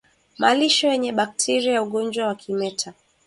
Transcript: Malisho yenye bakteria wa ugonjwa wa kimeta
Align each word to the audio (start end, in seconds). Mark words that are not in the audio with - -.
Malisho 0.39 0.85
yenye 0.87 1.11
bakteria 1.19 1.75
wa 1.81 1.87
ugonjwa 1.87 2.27
wa 2.27 2.35
kimeta 2.35 2.91